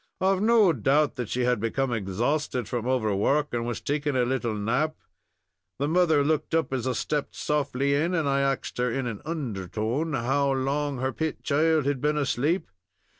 I've 0.19 0.41
no 0.41 0.73
doubt 0.73 1.15
that 1.17 1.29
she 1.29 1.41
had 1.43 1.59
become 1.59 1.93
exhausted 1.93 2.67
from 2.67 2.87
overwork, 2.87 3.53
and 3.53 3.67
was 3.67 3.79
taking 3.79 4.15
a 4.15 4.25
little 4.25 4.55
nap. 4.55 4.95
The 5.77 5.87
mother 5.87 6.23
looked 6.23 6.55
up 6.55 6.73
as 6.73 6.87
I 6.87 6.93
stepped 6.93 7.35
softly 7.35 7.93
in, 7.93 8.15
and 8.15 8.27
I 8.27 8.41
axed 8.41 8.79
her, 8.79 8.89
in 8.91 9.05
an 9.05 9.21
undertone, 9.25 10.13
how 10.13 10.53
long 10.53 10.97
her 10.97 11.13
pet 11.13 11.43
child 11.43 11.85
had 11.85 12.01
been 12.01 12.17
asleep. 12.17 12.71